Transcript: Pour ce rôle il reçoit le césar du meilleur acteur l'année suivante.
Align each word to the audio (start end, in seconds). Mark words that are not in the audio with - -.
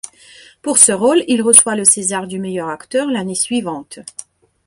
Pour 0.63 0.79
ce 0.79 0.91
rôle 0.93 1.21
il 1.27 1.43
reçoit 1.43 1.75
le 1.75 1.85
césar 1.85 2.25
du 2.25 2.39
meilleur 2.39 2.69
acteur 2.69 3.11
l'année 3.11 3.35
suivante. 3.35 3.99